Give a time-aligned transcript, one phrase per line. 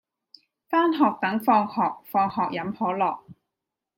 [0.67, 3.19] 返學等放學放學飲可樂